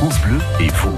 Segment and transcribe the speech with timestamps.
[0.00, 0.96] France Bleu et vous.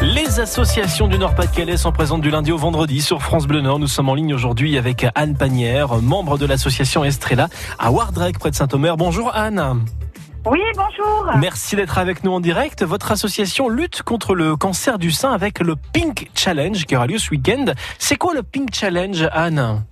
[0.00, 3.78] Les associations du Nord-Pas-de-Calais sont présentes du lundi au vendredi sur France Bleu Nord.
[3.78, 7.48] Nous sommes en ligne aujourd'hui avec Anne Panière, membre de l'association Estrella
[7.78, 8.96] à Wardrec près de Saint-Omer.
[8.96, 9.84] Bonjour Anne.
[10.46, 11.30] Oui, bonjour.
[11.36, 12.82] Merci d'être avec nous en direct.
[12.82, 17.18] Votre association lutte contre le cancer du sein avec le Pink Challenge qui aura lieu
[17.18, 17.66] ce week-end.
[17.98, 19.84] C'est quoi le Pink Challenge, Anne?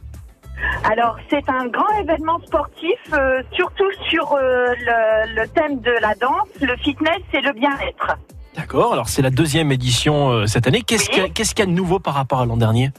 [0.90, 6.14] Alors, c'est un grand événement sportif, euh, surtout sur euh, le, le thème de la
[6.14, 8.16] danse, le fitness et le bien-être.
[8.56, 10.82] D'accord, alors c'est la deuxième édition euh, cette année.
[10.82, 11.14] Qu'est-ce Oui.
[11.14, 12.90] qu'il y, a- y de nouveau par rapport à l'an dernier?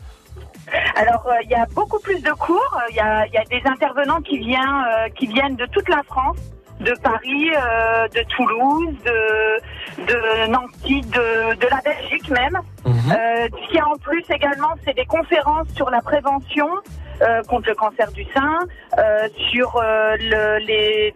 [0.96, 2.78] Alors, euh, il y a beaucoup plus de cours.
[2.92, 5.90] Il y a, il y a des intervenants qui, viennent, euh, qui viennent de toute
[5.90, 6.38] la France,
[6.80, 7.50] de Paris,
[8.16, 12.58] de Toulouse, de, de Nancy, de, de la Belgique même.
[12.86, 12.94] Mhm.
[13.12, 16.68] Ce qu'il y a en plus également, c'est des conférences sur la prévention
[17.22, 18.60] euh, contre le cancer du sein,
[18.98, 21.14] euh, sur euh, le, les,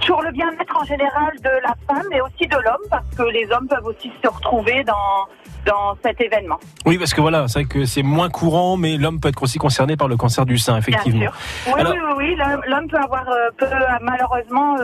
[0.00, 3.46] sur le bien-être en général de la femme, mais aussi de l'homme, parce que les
[3.52, 5.28] hommes peuvent aussi se retrouver dans
[5.66, 6.58] dans cet événement.
[6.86, 9.58] Oui, parce que voilà, c'est vrai que c'est moins courant, mais l'homme peut être aussi
[9.58, 11.20] concerné par le cancer du sein, effectivement.
[11.20, 11.74] Bien sûr.
[11.74, 13.26] Oui, Alors- oui, oui, oui, l'homme- peut avoir,
[13.58, 13.66] peut
[14.00, 14.76] malheureusement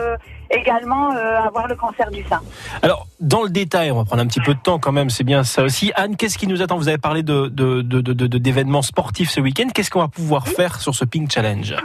[0.51, 1.09] également
[1.43, 2.41] avoir le cancer du sein.
[2.83, 5.23] Alors, dans le détail, on va prendre un petit peu de temps quand même, c'est
[5.23, 5.91] bien ça aussi.
[5.95, 6.77] Anne, qu'est-ce qui nous attend?
[6.77, 9.67] Vous avez parlé de, de, de, de- de- d'événements sportifs ce week-end.
[9.73, 11.75] Qu'est-ce qu'on va pouvoir faire sur ce Pink Challenge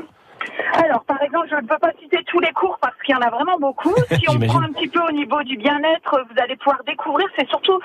[0.75, 3.21] Alors, par exemple, je ne peux pas citer tous les cours parce qu'il y en
[3.21, 3.95] a vraiment beaucoup.
[4.19, 7.27] Si on prend un petit peu au niveau du bien-être, vous allez pouvoir découvrir.
[7.39, 7.79] C'est surtout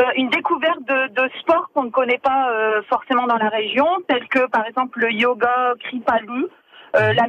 [0.00, 3.86] euh, une découverte de, de sports qu'on ne connaît pas euh, forcément dans la région,
[4.08, 6.46] tels que par exemple le yoga Kripalu.
[6.96, 7.26] euh, la,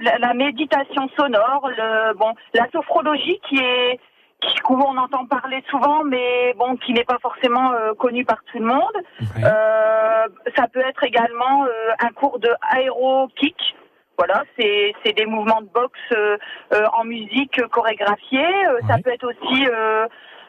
[0.00, 4.00] la, la méditation sonore, le, bon, la sophrologie qui est
[4.44, 8.38] qui, où on entend parler souvent, mais bon, qui n'est pas forcément euh, connue par
[8.50, 8.96] tout le monde.
[9.20, 9.44] Ouais.
[9.44, 13.76] Euh, ça peut être également euh, un cours de aéro-kick.
[14.16, 16.36] Voilà, c'est c'est des mouvements de boxe euh,
[16.72, 18.66] euh, en musique chorégraphiés.
[18.68, 20.06] Euh, Ça peut être aussi euh,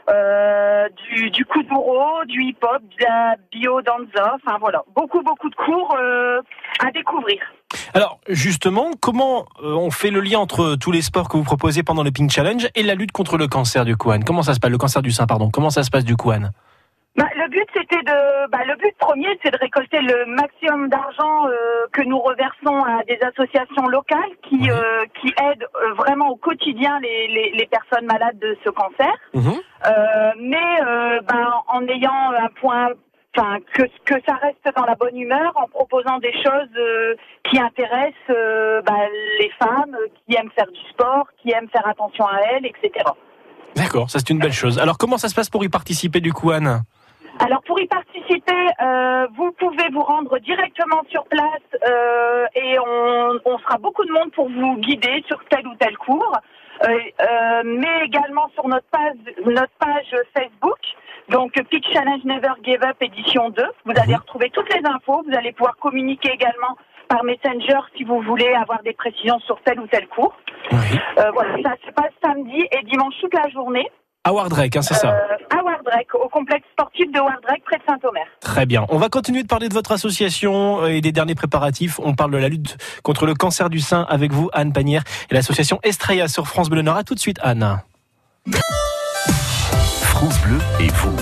[0.09, 4.35] euh, du, du kuduro, du hip-hop, de la biodanza.
[4.35, 6.41] Enfin voilà, beaucoup beaucoup de cours euh,
[6.85, 7.41] à découvrir.
[7.95, 11.81] Alors, justement, comment euh, on fait le lien entre tous les sports que vous proposez
[11.81, 14.53] pendant le Pink Challenge et la lutte contre le cancer du cou, Anne Comment ça
[14.53, 14.69] se passe?
[14.69, 15.49] Le cancer du sein, pardon.
[15.49, 16.51] Comment ça se passe du coup, Anne
[17.15, 21.47] Bah, le but c'était de, bah, le but premier c'est de récolter le maximum d'argent
[21.47, 24.69] euh, que nous reversons à des associations locales qui Oui.
[24.71, 29.13] euh, qui aident euh, vraiment au quotidien les, les, les personnes malades de ce cancer.
[29.33, 29.53] Mhm.
[30.41, 30.79] Mais
[31.29, 32.89] ben, en ayant un point,
[33.35, 37.15] enfin que que ça reste dans la bonne humeur, en proposant des choses euh,
[37.49, 39.07] qui intéressent euh, ben,
[39.39, 43.05] les femmes, euh, qui aiment faire du sport, qui aiment faire attention à elles, etc.
[43.75, 44.79] D'accord, ça c'est une belle chose.
[44.79, 46.83] Alors, comment ça se passe pour y participer du coup, Anne?
[47.39, 53.39] Alors pour y participer, euh, vous pouvez vous rendre directement sur place euh, et on,
[53.43, 56.37] on sera beaucoup de monde pour vous guider sur tel ou tel cours,
[56.83, 60.79] euh, mais également sur notre page, notre page Facebook.
[61.29, 63.63] Donc Peak Challenge Never Give Up édition 2.
[63.85, 65.23] Vous allez retrouver toutes les infos.
[65.27, 66.77] Vous allez pouvoir communiquer également
[67.07, 70.35] par Messenger si vous voulez avoir des précisions sur tel ou tel cours.
[70.71, 70.77] Oui.
[71.19, 73.87] Euh, voilà, ça se passe samedi et dimanche toute la journée
[74.23, 77.83] À Wardrek, hein, c'est ça euh, à Wardrek, au complexe sportif de Wardrek près de
[77.87, 78.25] Saint-Omer.
[78.41, 78.85] Très bien.
[78.89, 81.99] On va continuer de parler de votre association euh, et des derniers préparatifs.
[82.03, 85.33] On parle de la lutte contre le cancer du sein avec vous, Anne Panière, et
[85.33, 86.97] l'association Estrella sur France Bleu Nord.
[86.97, 87.79] À tout de suite, Anne.
[90.25, 91.15] Bleu et vous.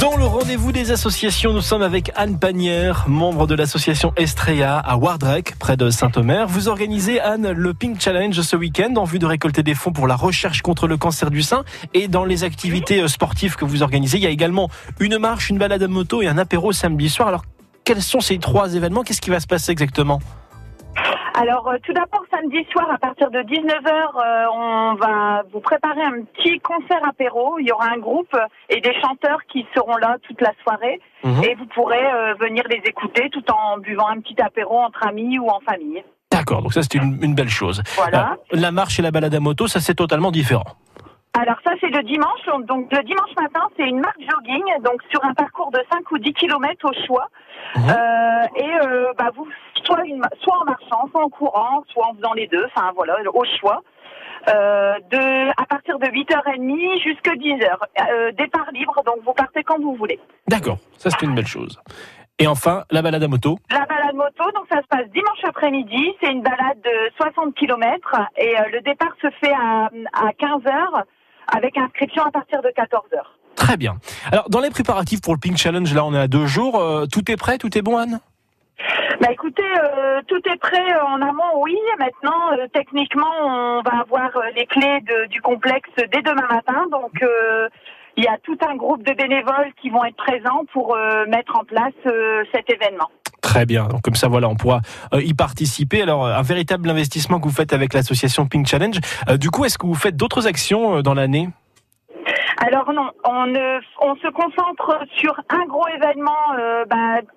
[0.00, 4.96] Dans le rendez-vous des associations, nous sommes avec Anne Panière, membre de l'association Estrella à
[4.96, 6.48] Wardrek, près de Saint-Omer.
[6.48, 10.08] Vous organisez, Anne, le Pink Challenge ce week-end en vue de récolter des fonds pour
[10.08, 11.62] la recherche contre le cancer du sein.
[11.94, 15.50] Et dans les activités euh, sportives que vous organisez, il y a également une marche,
[15.50, 17.28] une balade à moto et un apéro samedi soir.
[17.28, 17.44] Alors,
[17.84, 19.02] quels sont ces trois événements?
[19.02, 20.20] Qu'est-ce qui va se passer exactement?
[21.34, 26.22] Alors, euh, tout d'abord, samedi soir, à partir de 19h, on va vous préparer un
[26.24, 27.58] petit concert apéro.
[27.58, 28.36] Il y aura un groupe
[28.68, 31.00] et des chanteurs qui seront là toute la soirée.
[31.24, 31.44] Mhm.
[31.44, 35.38] Et vous pourrez euh, venir les écouter tout en buvant un petit apéro entre amis
[35.38, 36.02] ou en famille.
[36.30, 37.82] D'accord, donc ça c'est une, une belle chose.
[37.96, 38.36] Voilà.
[38.52, 40.64] Euh, la marche et la balade à moto, ça c'est totalement différent.
[41.34, 42.66] Alors ça, c'est le dimanche.
[42.66, 46.18] Donc le dimanche matin, c'est une marche jogging, donc sur un parcours de 5 ou
[46.18, 47.28] 10 kilomètres au choix.
[47.76, 47.88] Mhm.
[47.88, 49.48] Euh, et euh, bah, vous,
[49.84, 53.16] soit, une, soit en marchant, soit en courant, soit en faisant les deux, enfin voilà,
[53.32, 53.82] au choix.
[54.48, 57.64] Euh, de, à partir de 8h30 jusqu'à 10h.
[58.10, 60.18] Euh, départ libre, donc vous partez quand vous voulez.
[60.48, 61.80] D'accord, ça c'est une belle chose.
[62.40, 63.56] Et enfin, la balade à moto.
[63.70, 66.12] La balade moto, donc ça se passe dimanche après-midi.
[66.20, 71.04] C'est une balade de 60 km et le départ se fait à, à 15h
[71.48, 73.20] avec inscription à partir de 14h.
[73.56, 73.96] Très bien.
[74.30, 76.80] Alors, dans les préparatifs pour le Pink Challenge, là, on est à deux jours.
[76.80, 78.20] Euh, tout est prêt Tout est bon, Anne?
[79.20, 81.76] Bah écoutez, euh, tout est prêt en amont, oui.
[82.00, 86.86] Maintenant, euh, techniquement, on va avoir les clés de- du complexe dès demain matin.
[86.90, 87.12] Donc,
[88.16, 90.96] il y a tout un groupe de bénévoles qui vont être présents pour
[91.28, 91.92] mettre en place
[92.52, 93.10] cet événement.
[93.52, 93.86] Très bien.
[93.86, 94.80] Donc comme ça, voilà, on pourra
[95.12, 96.00] euh, y participer.
[96.00, 98.98] Alors, euh, un véritable investissement que vous faites avec l'association Pink Challenge.
[99.28, 101.50] Euh, du coup, est-ce que vous faites d'autres actions dans l'année?
[102.66, 103.52] Alors non, on,
[104.00, 106.51] on se concentre sur un gros événement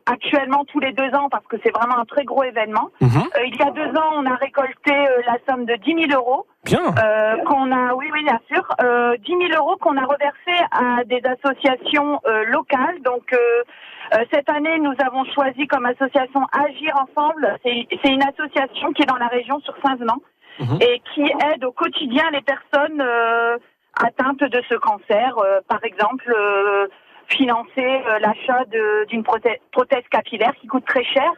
[0.05, 2.89] actuellement tous les deux ans parce que c'est vraiment un très gros événement.
[3.01, 3.09] Mhm.
[3.37, 6.19] Euh, il y a deux ans, on a récolté euh, la somme de 10 000
[6.21, 6.45] euros.
[6.63, 6.79] Bien.
[7.03, 11.03] Euh, qu'on a, oui, oui, bien sûr, euh, 10 000 euros qu'on a reversés à
[11.05, 13.01] des associations euh, locales.
[13.03, 13.37] Donc, euh,
[14.13, 17.57] euh, cette année, nous avons choisi comme association Agir Ensemble.
[17.63, 20.21] C'est une association qui est dans la région sur Saint-Venant
[20.57, 20.77] Mhm.
[20.81, 23.57] et qui aide au quotidien les personnes euh,
[24.01, 25.37] atteintes de ce cancer.
[25.37, 26.87] Euh, par exemple, euh,
[27.27, 31.31] financer euh, l'achat de- d'une prothèse, prothèse capillaire qui coûte très cher.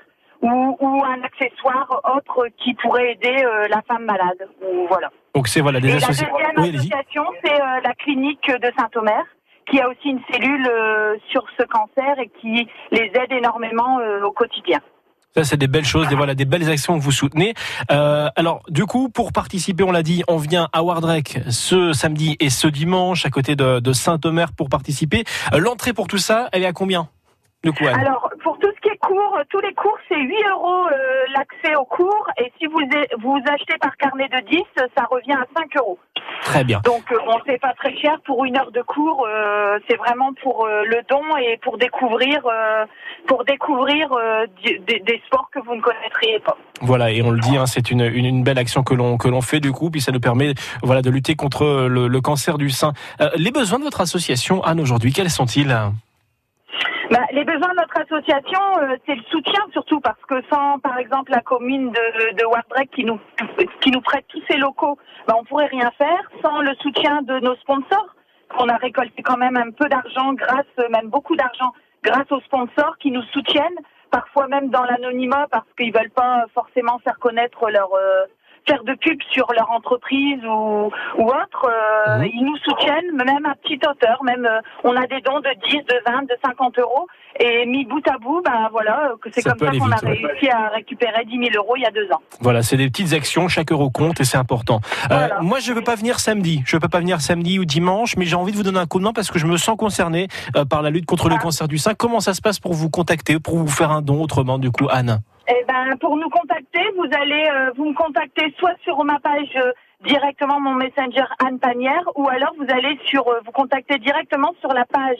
[0.43, 4.47] Ou, ou un accessoire autre qui pourrait aider euh, la femme malade.
[4.61, 5.09] Ou voilà.
[5.33, 9.23] Donc c'est voilà des la deuxième Oui, association, c'est euh, la clinique de Saint-Omer,
[9.67, 10.69] qui a aussi une cellule
[11.29, 14.79] sur ce cancer et qui les aide énormément au quotidien.
[15.37, 17.53] Ça, c'est des belles choses, des, voilà, des belles actions que vous soutenez.
[17.91, 22.35] Euh, alors, du coup, pour participer, on l'a dit, on vient à Wardrek ce samedi
[22.39, 25.25] et ce dimanche à côté de, Saint-Omer pour participer.
[25.53, 27.07] Euh, L'entrée pour tout ça, elle est à combien
[27.71, 30.87] quoi Anne Alors, pour tout ce qui est cours, tous les cours, c'est 8 euros
[30.87, 32.27] euh, l'accès aux cours.
[32.37, 32.79] Et si vous,
[33.19, 34.63] vous achetez par carnet de 10,
[34.95, 35.99] ça revient à 5 euros.
[36.47, 36.79] Très bien.
[36.85, 39.25] Donc, euh, bon, c'est pas très cher pour une heure de cours.
[39.27, 42.85] euh, c'est vraiment pour euh, le don et pour découvrir, euh,
[43.27, 44.09] pour découvrir
[44.63, 46.57] des, des sports que vous ne connaîtriez pas.
[46.81, 49.27] Voilà, et on le dit, hein, c'est une, une, une belle action que l'on que
[49.27, 50.53] l'on fait du coup, puis ça nous permet
[50.83, 52.93] voilà de lutter contre le, le cancer du sein.
[53.35, 55.75] Les besoins de votre association, Anne, aujourd'hui, quels sont-ils?
[57.09, 60.97] Bah, les besoins de notre association, euh, c'est le soutien surtout parce que sans, par
[60.97, 63.19] exemple, la commune de, de qui nous
[63.81, 66.29] qui nous prête tous ses locaux, bah, on pourrait rien faire.
[66.43, 68.15] Sans le soutien de nos sponsors,
[68.59, 71.71] on a récolté quand même un peu d'argent grâce, même beaucoup d'argent,
[72.03, 73.79] grâce aux sponsors qui nous soutiennent,
[74.11, 78.25] parfois même dans l'anonymat parce qu'ils veulent pas forcément faire connaître leur euh,
[78.67, 83.55] faire de pub sur leur entreprise ou, ou autre, euh, ils nous soutiennent, même à
[83.55, 87.07] petite hauteur, même euh, on a des dons de 10, de 20, de 50 euros,
[87.39, 90.19] et mis bout à bout, ben voilà, que c'est comme ça qu'on a ouais.
[90.23, 92.21] réussi à récupérer 10 000 euros il y a deux ans.
[92.41, 94.81] Voilà, c'est des petites actions, chaque euro compte et c'est important.
[95.11, 98.25] Euh, moi, je veux pas venir samedi, je peux pas venir samedi ou dimanche, mais
[98.25, 100.27] j'ai envie de vous donner un coup de main parce que je me sens concerné
[100.55, 101.41] euh, par la lutte contre le Ah.
[101.43, 101.93] cancer du sein.
[101.93, 104.87] Comment ça se passe pour vous contacter, pour vous faire un don autrement, du coup,
[104.89, 105.19] Anne?
[105.49, 109.49] Eh ben, pour nous contacter, vous allez euh, vous me contacter soit sur ma page
[109.55, 109.71] euh,
[110.05, 114.73] directement mon messenger Anne Panière, ou alors vous allez sur euh, vous contacter directement sur
[114.73, 115.17] la page.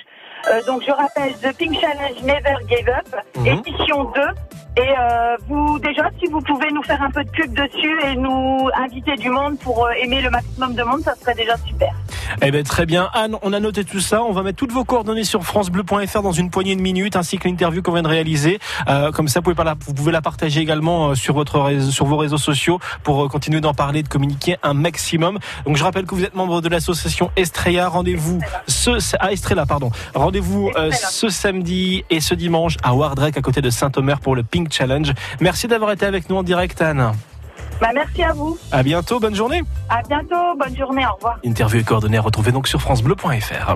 [0.50, 3.46] euh, donc je rappelle The Pink Challenge Never Gave Up, Mhm.
[3.48, 4.22] édition 2.
[4.80, 8.16] Et euh, vous déjà, si vous pouvez nous faire un peu de pub dessus et
[8.16, 11.94] nous inviter du monde pour aimer le maximum de monde, ça serait déjà super.
[12.42, 14.24] Eh ben très bien, Anne, on a noté tout ça.
[14.24, 17.48] On va mettre toutes vos coordonnées sur francebleu.fr dans une poignée de minutes, ainsi que
[17.48, 18.60] l'interview qu'on vient de réaliser.
[18.88, 21.60] Euh, comme ça, vous pouvez, pas la, vous pouvez la partager également euh, sur votre
[21.60, 25.40] réseau, sur vos réseaux sociaux pour euh, continuer d'en parler, de communiquer un maximum.
[25.66, 27.90] Donc je rappelle que vous êtes membre de l'association Estrella.
[27.90, 29.92] Rendez-vous ce ah, Estrella, pardon.
[30.14, 34.44] Rendez-vous euh, ce samedi et ce dimanche à Wardrek à côté de Saint-Omer pour le
[34.44, 35.14] Pink Challenge.
[35.40, 37.12] Merci d'avoir été avec nous en direct, Anne.
[37.80, 38.58] Bah, merci à vous.
[38.72, 39.62] À bientôt, bonne journée.
[39.90, 40.58] À bientôt.
[40.58, 41.06] Bonne journée.
[41.06, 41.38] Au revoir.
[41.44, 43.76] Interview et coordonnées à retrouver donc sur francebleu.fr.